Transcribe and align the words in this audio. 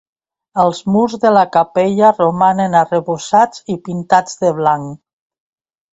Els 0.61 0.79
murs 0.93 1.17
de 1.25 1.31
la 1.35 1.43
capella 1.57 2.09
romanen 2.17 2.79
arrebossats 2.79 3.65
i 3.75 3.77
pintats 3.89 4.45
de 4.45 4.55
blanc. 4.63 5.01